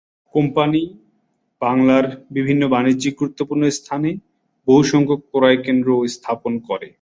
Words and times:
Company 0.33 0.81
বাংলার 1.61 2.05
বিভিন্ন 2.31 2.63
বাণিজ্যিক 2.67 3.13
গুরুত্বপূর্ণ 3.19 3.63
স্থানে 3.79 4.09
বহুসংখ্যক 4.67 5.21
ক্রয়কেন্দ্র 5.31 5.89
স্থাপন 6.15 6.53
করে। 6.67 6.87